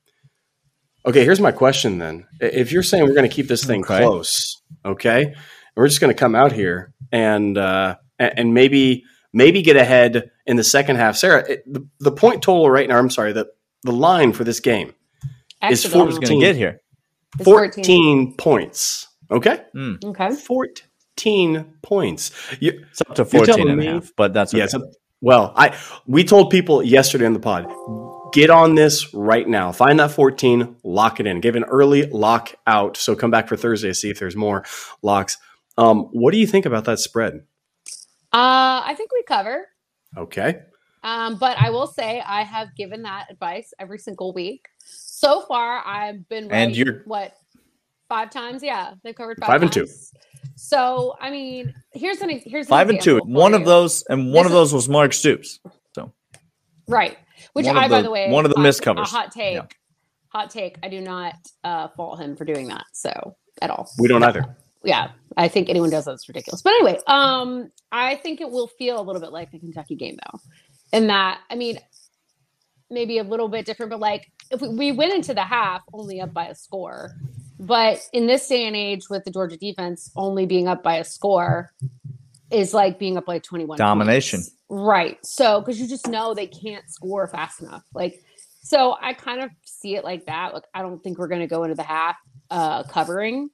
[1.06, 2.26] Okay, here's my question then.
[2.40, 3.98] If you're saying we're going to keep this thing Okay.
[3.98, 5.34] close, okay, and
[5.76, 10.56] we're just going to come out here and uh, and maybe maybe get ahead in
[10.56, 11.16] the second half.
[11.16, 13.48] Sarah, it, the, the point total right now, I'm sorry, the,
[13.82, 14.94] the line for this game
[15.68, 16.80] Is Actually, four- Who's um, going to get here?
[17.34, 19.08] it's 14 points.
[19.30, 19.60] Okay?
[20.04, 20.72] okay 14
[21.82, 22.30] points.
[22.60, 24.60] You, It's up to 14 and a half, but that's okay.
[24.62, 24.66] Yeah.
[24.66, 27.66] So, well, I we told people yesterday on the pod,
[28.32, 29.72] get on this right now.
[29.72, 31.40] Find that 14, lock it in.
[31.40, 32.96] Give an early lock out.
[32.96, 34.64] So come back for Thursday to see if there's more
[35.02, 35.38] locks.
[35.78, 37.44] Um, what do you think about that spread?
[38.32, 39.66] uh i think we cover
[40.16, 40.62] Okay.
[41.04, 44.66] Um, but I will say I have given that advice every single week.
[44.84, 46.56] So far, I've been right.
[46.56, 47.34] And you're- what
[48.08, 48.62] five times?
[48.62, 49.86] Yeah, they've covered five, Five and two.
[50.64, 50.68] Times.
[50.68, 53.16] So I mean, here's an here's an Five and two.
[53.18, 55.60] example for One of those, and one This of is- those was Mark Stoops.
[55.94, 56.12] So
[56.88, 57.16] right?
[57.52, 59.10] Which One of I, by the- the way, one of the hot- missed covers.
[59.10, 59.54] Hot take.
[59.56, 59.66] Yeah.
[60.28, 60.76] Hot take.
[60.82, 62.84] I do not uh, fault him for doing that.
[62.92, 63.88] So at all.
[63.98, 64.56] We don't either.
[64.82, 66.60] yeah, I think anyone does that's ridiculous.
[66.62, 70.16] But anyway, um, I think it will feel a little bit like the Kentucky game
[70.26, 70.40] though,
[70.92, 71.78] in that I mean,
[72.90, 76.20] maybe a little bit different, but like if we, we went into the half only
[76.20, 77.12] up by a score,
[77.58, 81.04] but in this day and age with the Georgia defense only being up by a
[81.04, 81.72] score
[82.50, 84.40] is like being up by 21 Domination.
[84.40, 84.54] points.
[84.68, 88.22] right so because you just know they can't score fast enough like
[88.62, 91.46] so i kind of see it like that like i don't think we're going to
[91.46, 92.16] go into the half
[92.50, 93.48] uh covering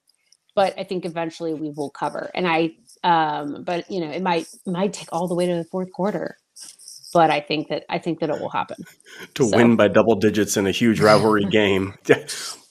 [0.55, 2.71] but i think eventually we will cover and i
[3.05, 6.37] um but you know it might might take all the way to the fourth quarter
[7.15, 8.77] but i think that i think that it will happen
[9.35, 11.95] To So- win by double digits in a huge rivalry game.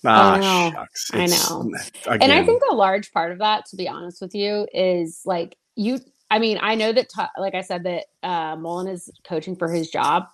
[0.05, 0.71] ah, I know.
[0.71, 1.11] shucks.
[1.13, 1.71] I know.
[2.05, 5.21] Again, and I think a large part of that, to be honest with you, is
[5.25, 5.99] like you.
[6.31, 9.67] I mean, I know that, t- like I said, that uh, Mullen is coaching for
[9.67, 10.27] his job,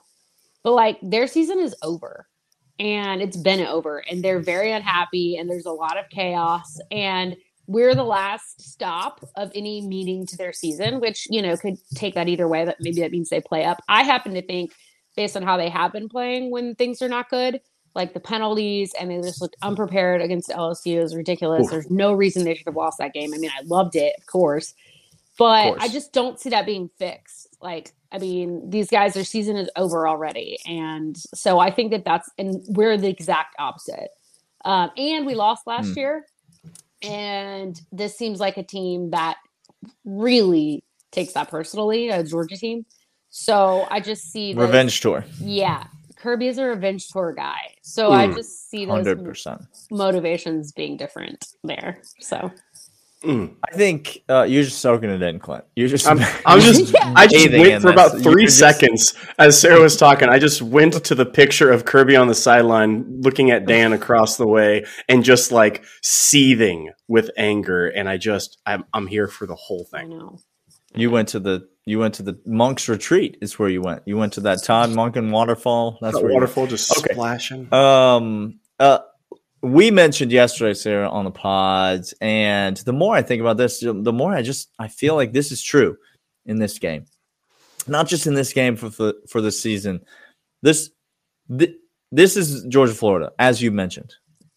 [0.63, 2.27] but like their season is over,
[2.79, 7.37] and it's been over, and they're very unhappy, and there's a lot of chaos, and
[7.67, 12.15] we're the last stop of any meeting to their season, which you know could take
[12.15, 12.65] that either way.
[12.65, 13.81] That maybe that means they play up.
[13.87, 14.73] I happen to think,
[15.15, 17.61] based on how they have been playing when things are not good,
[17.95, 21.65] like the penalties and they just looked unprepared against LSU is ridiculous.
[21.65, 21.71] Oof.
[21.71, 23.33] There's no reason they should have lost that game.
[23.33, 24.73] I mean, I loved it, of course,
[25.37, 25.81] but course.
[25.83, 27.47] I just don't see that being fixed.
[27.61, 32.05] Like, I mean, these guys, their season is over already, and so I think that
[32.05, 34.09] that's and we're the exact opposite.
[34.63, 35.99] Um, and we lost last Hmm.
[35.99, 36.25] year,
[37.01, 39.37] and this seems like a team that
[40.03, 42.85] really takes that personally, a Georgia team.
[43.29, 45.85] So I just see those- revenge tour, yeah,
[46.25, 48.35] Kirby is a revenge tour guy, so I Mm.
[48.35, 49.61] just see those hundred percent.
[49.91, 52.01] motivations being different there.
[52.19, 52.51] So
[53.23, 53.55] Mm.
[53.67, 55.63] I think uh, you're just soaking it in, Clint.
[55.75, 56.05] You're just.
[56.07, 56.93] I'm, I'm just.
[56.93, 57.13] Yeah.
[57.15, 57.93] I just Bathing went for this.
[57.93, 60.29] about You're three just- seconds as Sarah was talking.
[60.29, 64.37] I just went to the picture of Kirby on the sideline, looking at Dan across
[64.37, 67.87] the way, and just like seething with anger.
[67.87, 70.37] And I just, I'm, I'm here for the whole I thing.
[70.95, 73.37] You went to the you went to the monk's retreat.
[73.41, 74.03] Is where you went.
[74.05, 75.97] You went to that Todd Monken waterfall.
[76.01, 76.43] That's That where you went.
[76.43, 77.13] waterfall just Okay.
[77.13, 77.71] splashing.
[77.73, 78.99] Um, uh,
[79.61, 83.93] we mentioned yesterday, Sarah, on the pods, and the more I think about this, the
[84.13, 85.97] more I just I feel like this is true
[86.45, 87.05] in this game,
[87.87, 90.01] not just in this game for for, for this season.
[90.61, 90.89] This
[91.57, 91.75] th-
[92.11, 94.13] this is Georgia, Florida, as you mentioned.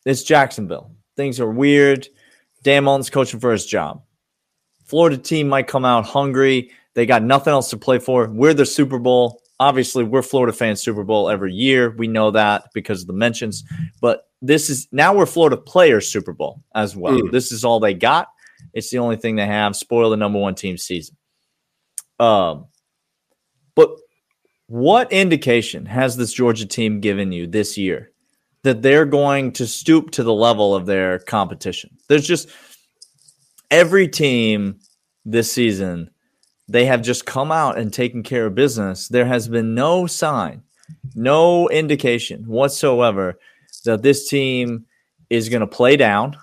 [0.06, 0.92] It's Jacksonville.
[1.16, 2.08] Things are weird.
[2.62, 4.02] Dan Mullen's coaching for his job.
[4.88, 6.70] Florida team might come out hungry.
[6.94, 8.26] They got nothing else to play for.
[8.28, 9.42] We're the Super Bowl.
[9.60, 11.90] Obviously, we're Florida fans Super Bowl every year.
[11.90, 13.64] We know that because of the mentions.
[14.00, 17.12] But this is now we're Florida players Super Bowl as well.
[17.12, 17.30] Mm.
[17.32, 18.28] This is all they got.
[18.72, 19.76] It's the only thing they have.
[19.76, 21.16] Spoil the number one team season.
[22.18, 22.66] Um,
[23.74, 23.90] but
[24.68, 28.10] what indication has this Georgia team given you this year
[28.62, 31.90] that they're going to stoop to the level of their competition?
[32.08, 32.48] There's just
[33.70, 34.80] every team
[35.24, 36.10] this season,
[36.68, 39.08] they have just come out and taken care of business.
[39.08, 40.62] There has been no sign,
[41.14, 43.38] no indication whatsoever
[43.84, 44.86] that this team
[45.30, 46.36] is going to play down,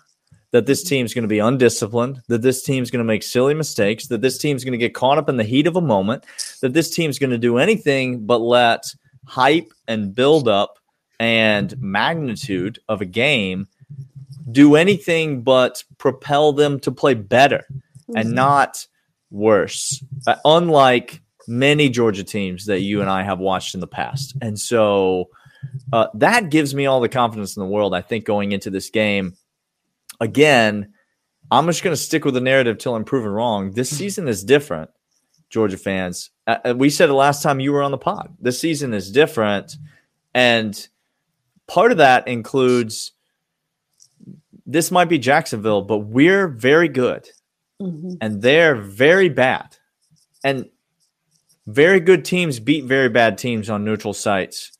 [0.52, 4.08] that this team's going to be undisciplined, that this team's going to make silly mistakes,
[4.08, 6.24] that this team's going to get caught up in the heat of a moment,
[6.62, 8.86] that this team's going to do anything but let
[9.26, 10.80] hype and build up
[11.20, 13.68] and magnitude of a game
[14.52, 17.66] do anything but propel them to play better
[18.16, 18.88] and not
[19.32, 20.04] worse.
[20.28, 24.36] Uh, unlike many Georgia teams that you and I have watched in the past.
[24.42, 25.30] And so
[25.92, 28.90] uh, that gives me all the confidence in the world, I think, going into this
[28.90, 29.36] game.
[30.20, 30.94] Again,
[31.52, 33.72] I'm just going to stick with the narrative till I'm proven wrong.
[33.72, 34.90] This season is different,
[35.50, 36.32] Georgia fans.
[36.48, 38.36] Uh, uh, we said it last time you were on the pod.
[38.40, 39.76] This season is different.
[40.34, 40.88] And
[41.68, 43.12] part of that includes
[44.66, 47.30] this might be Jacksonville, but we're very good
[47.82, 48.18] Mhm.
[48.22, 49.78] and they're very bad.
[50.44, 50.70] And
[51.68, 54.72] very good teams beat very bad teams on neutral sites,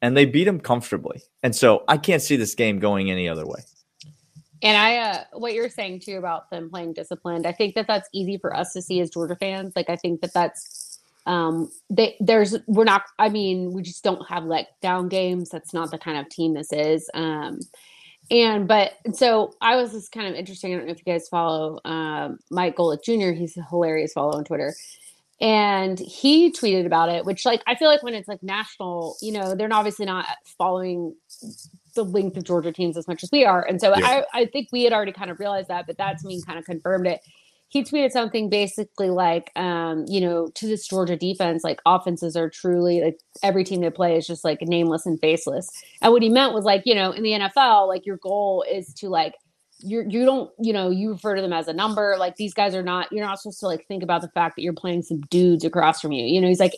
[0.00, 1.22] and they beat them comfortably.
[1.42, 3.60] And so I can't see this game going any other way.
[4.62, 8.08] And I, uh, what you're saying too about them playing disciplined, I think that that's
[8.12, 9.72] easy for us to see as Georgia fans.
[9.74, 14.24] Like, I think that that's, um, they, there's, we're not, I mean, we just don't
[14.28, 15.50] have let down games.
[15.50, 17.10] That's not the kind of team this is.
[17.14, 17.58] Um,
[18.30, 20.72] and, but, so I was just kind of interesting.
[20.72, 24.36] I don't know if you guys follow, um, Mike Golic Jr., he's a hilarious follow
[24.36, 24.74] on Twitter.
[25.40, 29.32] And he tweeted about it, which, like, I feel like when it's like national, you
[29.32, 30.24] know, they're obviously not
[30.56, 31.16] following
[31.94, 33.62] the length of Georgia teams as much as we are.
[33.62, 34.22] And so Yeah.
[34.32, 36.58] I, I think we had already kind of realized that, but that to me kind
[36.58, 37.20] of confirmed it.
[37.72, 42.50] He tweeted something basically like, um, you know, to this Georgia defense, like offenses are
[42.50, 45.70] truly like every team they play is just like nameless and faceless.
[46.02, 48.92] And what he meant was like, you know, in the NFL, like your goal is
[48.96, 49.36] to like
[49.78, 52.72] you're you don't you know you refer to them as a number like these guys
[52.72, 55.20] are not you're not supposed to like think about the fact that you're playing some
[55.22, 56.74] dudes across from you you know he's like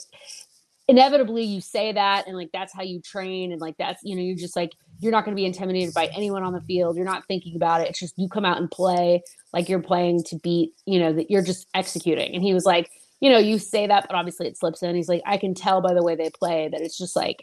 [0.88, 4.22] inevitably you say that and like that's how you train and like that's you know
[4.22, 7.06] you're just like you're not going to be intimidated by anyone on the field you're
[7.06, 10.36] not thinking about it it's just you come out and play like you're playing to
[10.40, 13.86] beat you know that you're just executing and he was like you know you say
[13.86, 16.28] that but obviously it slips in he's like i can tell by the way they
[16.30, 17.42] play that it's just like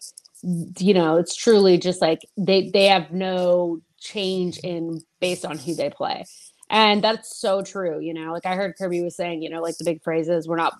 [0.78, 5.74] you know it's truly just like they they have no change in based on who
[5.76, 6.26] they play.
[6.70, 8.00] And that's so true.
[8.02, 10.58] You know, like I heard Kirby was saying, you know, like the big phrases, we're
[10.58, 10.74] not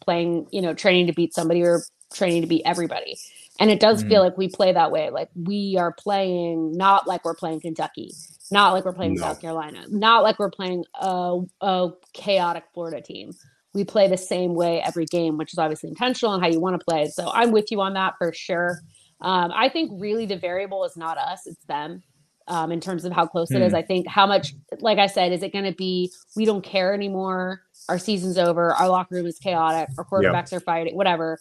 [0.00, 3.18] playing, you know, training to beat somebody or training to beat everybody.
[3.60, 4.08] And it does mm.
[4.08, 5.10] feel like we play that way.
[5.10, 8.12] Like we are playing not like we're playing Kentucky,
[8.50, 9.22] not like we're playing no.
[9.22, 13.32] South Carolina, not like we're playing a, a chaotic Florida team.
[13.74, 16.78] We play the same way every game, which is obviously intentional and how you want
[16.78, 17.08] to play.
[17.08, 18.80] So I'm with you on that for sure.
[19.20, 22.02] Um, I think really the variable is not us, it's them
[22.48, 23.72] um, in terms of how close it is.
[23.72, 23.76] Hmm.
[23.76, 26.92] I think how much, like I said, is it going to be we don't care
[26.92, 27.62] anymore?
[27.88, 28.72] Our season's over.
[28.72, 29.88] Our locker room is chaotic.
[29.96, 30.60] Our quarterbacks yep.
[30.60, 31.38] are fighting, whatever.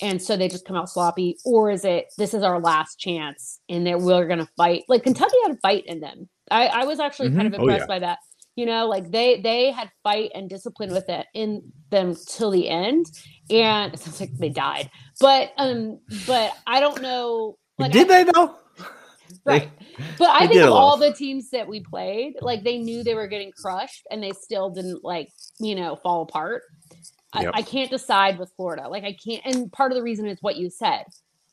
[0.00, 3.60] And so they just come out sloppy, or is it this is our last chance
[3.68, 4.84] and that we're going to fight?
[4.88, 6.28] Like Kentucky had a fight in them.
[6.50, 7.36] I, I was actually mm-hmm.
[7.36, 7.86] kind of impressed oh, yeah.
[7.86, 8.18] by that.
[8.56, 12.68] You know, like they they had fight and discipline with it in them till the
[12.68, 13.06] end,
[13.50, 14.90] and it sounds like they died.
[15.20, 17.58] But um, but I don't know.
[17.78, 18.54] Like, Did I, they though?
[19.44, 19.70] right.
[20.18, 23.26] But I think of all the teams that we played, like they knew they were
[23.26, 26.62] getting crushed and they still didn't like, you know, fall apart.
[27.34, 27.52] Yep.
[27.54, 28.88] I, I can't decide with Florida.
[28.88, 31.04] Like I can't and part of the reason is what you said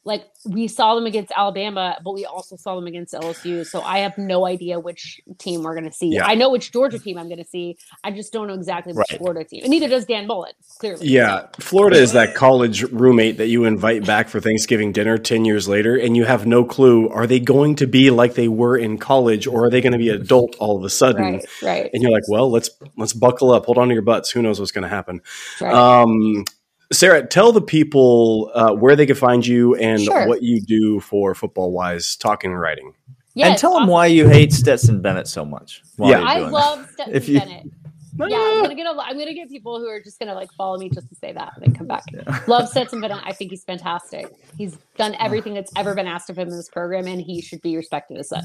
[0.08, 3.66] like we saw them against Alabama, but we also saw them against LSU.
[3.66, 6.14] So I have no idea which team we're going to see.
[6.14, 6.26] Yeah.
[6.26, 7.78] I know which Georgia team I'm going to see.
[8.06, 9.20] I just don't know exactly which right.
[9.20, 9.64] Florida team.
[9.64, 11.08] And neither does Dan Mullen, clearly.
[11.08, 11.48] Yeah.
[11.60, 15.98] Florida is that college roommate that you invite back for Thanksgiving dinner 10 years later,
[15.98, 19.46] and you have no clue are they going to be like they were in college
[19.46, 21.34] or are they going to be adult all of a sudden?
[21.34, 21.46] Right.
[21.62, 21.90] right.
[21.94, 23.66] And you're like, well, let's let's buckle up.
[23.66, 24.32] Hold on to your butts.
[24.32, 25.22] Who knows what's going to happen?
[25.60, 25.74] Right.
[25.74, 26.46] Um,
[26.92, 30.28] Sarah, tell the people uh, where they can find you and sure.
[30.28, 32.94] what you do for football wise talking and writing.
[33.34, 33.84] Yes, and tell awesome.
[33.84, 35.84] them why you hate Stetson Bennett so much.
[36.00, 37.68] Yeah, I love Stetson if you, Bennett.
[38.20, 40.78] Yeah, I'm gonna get a, I'm gonna get people who are just gonna like follow
[40.78, 42.04] me just to say that and then come back.
[42.12, 42.40] Yeah.
[42.48, 43.22] Love Stetson Bennett.
[43.24, 44.28] I think he's fantastic.
[44.58, 47.62] He's done everything that's ever been asked of him in this program, and he should
[47.62, 48.44] be respected as such.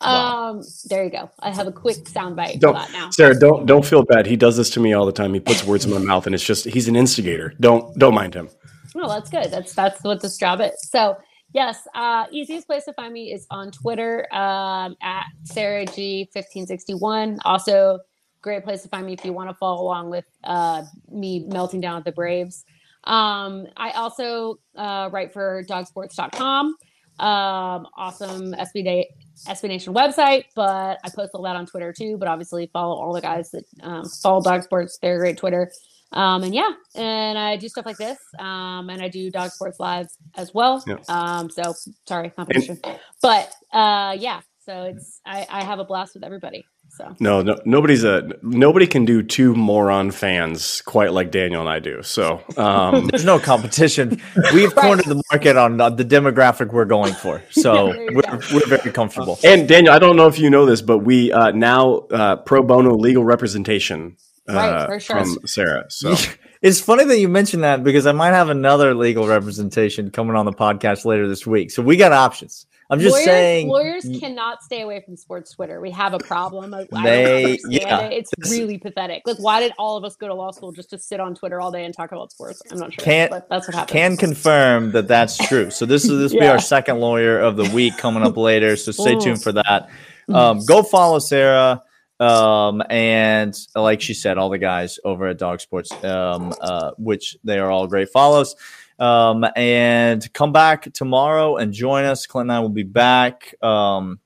[0.00, 0.50] Wow.
[0.50, 1.30] Um, there you go.
[1.40, 3.10] I have a quick soundbite for that now.
[3.10, 4.26] Sarah, don't don't feel bad.
[4.26, 5.34] He does this to me all the time.
[5.34, 7.54] He puts words in my mouth, and it's just he's an instigator.
[7.60, 8.48] Don't don't mind him.
[8.96, 9.50] Oh, that's good.
[9.50, 10.72] That's that's what this job is.
[10.90, 11.16] So
[11.52, 16.66] yes, uh, easiest place to find me is on Twitter um, at Sarah G fifteen
[16.66, 17.38] sixty one.
[17.44, 17.98] Also,
[18.44, 21.80] great place to find me if you want to follow along with uh, me melting
[21.80, 22.64] down at the Braves.
[23.04, 26.76] Um, I also uh, write for dawgsports.com.
[27.18, 29.08] Um, awesome SB Day
[29.48, 32.16] SB Nation website, but I post all that on Twitter too.
[32.18, 34.98] But obviously, follow all the guys that um, follow Dawg Sports.
[35.00, 35.70] They're great Twitter.
[36.12, 38.18] Um, and yeah, and I do stuff like this.
[38.38, 40.84] Um, and I do Dawg Sports Lives as well.
[41.08, 41.74] Um, so
[42.06, 42.80] sorry, competition.
[43.22, 46.64] but uh, yeah, so it's I, I have a blast with everybody.
[46.96, 51.68] So no, no, nobody's a nobody can do two moron fans quite like Daniel and
[51.68, 52.04] I do.
[52.04, 54.22] So um, there's no competition.
[54.52, 54.76] We've right.
[54.76, 59.40] cornered the market on the demographic we're going for, so we're, we're very comfortable.
[59.42, 62.62] And Daniel, I don't know if you know this, but we uh, now uh, pro
[62.62, 64.16] bono legal representation
[64.48, 65.16] uh, right, sure.
[65.16, 65.86] from Sarah.
[65.88, 66.14] So.
[66.62, 70.46] It's funny that you mentioned that because I might have another legal representation coming on
[70.46, 71.70] the podcast later this week.
[71.70, 72.64] So we got options.
[72.90, 75.80] I'm just lawyers, saying lawyers cannot stay away from sports Twitter.
[75.80, 76.74] We have a problem.
[76.74, 78.26] I they, yeah, it.
[78.34, 79.22] It's really pathetic.
[79.24, 81.60] Like, why did all of us go to law school just to sit on Twitter
[81.60, 82.62] all day and talk about sports?
[82.70, 83.04] I'm not sure.
[83.04, 83.88] Can't, that's what happened.
[83.88, 85.70] Can confirm that that's true.
[85.70, 86.50] So this is this will yeah.
[86.50, 88.76] be our second lawyer of the week coming up later.
[88.76, 89.88] So stay tuned for that.
[90.32, 91.82] Um, go follow Sarah.
[92.20, 97.36] Um, and like she said, all the guys over at Dawg Sports, um, uh, which
[97.44, 98.54] they are all great follows.
[98.98, 102.26] Um, and come back tomorrow and join us.
[102.26, 103.54] Clint and I will be back.
[103.62, 104.20] Um,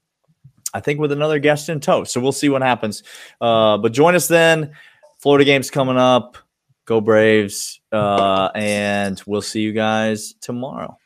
[0.74, 2.04] I think with another guest in tow.
[2.04, 3.02] So we'll see what happens.
[3.40, 4.72] Uh, but join us then.
[5.18, 6.36] Florida game's coming up.
[6.84, 7.80] Go Braves.
[7.90, 10.96] Uh, and we'll see you guys tomorrow.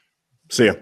[0.51, 0.75] See ya.